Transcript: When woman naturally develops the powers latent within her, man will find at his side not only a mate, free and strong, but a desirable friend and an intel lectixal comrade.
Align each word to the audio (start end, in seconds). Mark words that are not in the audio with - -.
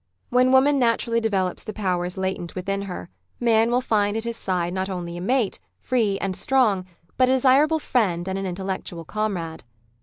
When 0.31 0.51
woman 0.51 0.79
naturally 0.79 1.21
develops 1.21 1.61
the 1.63 1.73
powers 1.73 2.17
latent 2.17 2.55
within 2.55 2.81
her, 2.89 3.11
man 3.39 3.69
will 3.69 3.81
find 3.81 4.17
at 4.17 4.23
his 4.23 4.35
side 4.35 4.73
not 4.73 4.89
only 4.89 5.15
a 5.15 5.21
mate, 5.21 5.59
free 5.79 6.17
and 6.19 6.35
strong, 6.35 6.87
but 7.17 7.29
a 7.29 7.33
desirable 7.33 7.77
friend 7.77 8.27
and 8.27 8.35
an 8.35 8.45
intel 8.51 8.65
lectixal 8.65 9.05
comrade. 9.05 9.63